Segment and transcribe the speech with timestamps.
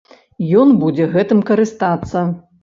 [0.61, 2.25] Ён будзе гэтым карыстацца.